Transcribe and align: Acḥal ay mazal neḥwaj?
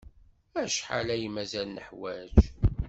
Acḥal 0.61 1.07
ay 1.15 1.25
mazal 1.35 1.67
neḥwaj? 1.71 2.33